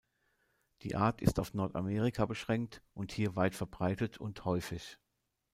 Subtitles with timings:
[0.81, 4.97] Die Art ist auf Nordamerika beschränkt und hier weit verbreitet und häufig.